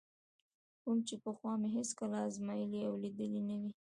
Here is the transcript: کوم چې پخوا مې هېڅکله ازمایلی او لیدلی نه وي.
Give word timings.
کوم 0.83 0.97
چې 1.07 1.15
پخوا 1.23 1.53
مې 1.61 1.69
هېڅکله 1.77 2.17
ازمایلی 2.27 2.81
او 2.87 2.93
لیدلی 3.03 3.41
نه 3.49 3.55
وي. 3.61 3.71